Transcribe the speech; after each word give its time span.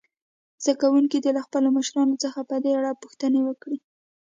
زده 0.63 0.73
کوونکي 0.81 1.17
دې 1.23 1.31
له 1.37 1.41
خپلو 1.47 1.67
مشرانو 1.77 2.21
څخه 2.23 2.39
په 2.49 2.55
دې 2.63 2.71
اړه 2.79 2.91
پوښتنې 3.01 3.41
وکړي. 3.43 3.77